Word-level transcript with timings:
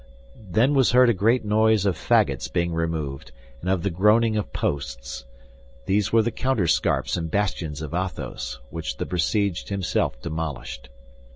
Then 0.49 0.73
was 0.73 0.93
heard 0.93 1.11
a 1.11 1.13
great 1.13 1.45
noise 1.45 1.85
of 1.85 1.95
fagots 1.95 2.51
being 2.51 2.73
removed 2.73 3.31
and 3.61 3.69
of 3.69 3.83
the 3.83 3.91
groaning 3.91 4.35
of 4.35 4.51
posts; 4.51 5.25
these 5.85 6.11
were 6.11 6.23
the 6.23 6.31
counterscarps 6.31 7.15
and 7.17 7.29
bastions 7.29 7.83
of 7.83 7.93
Athos, 7.93 8.57
which 8.71 8.97
the 8.97 9.05
besieged 9.05 9.69
himself 9.69 10.19
demolished. 10.19 10.89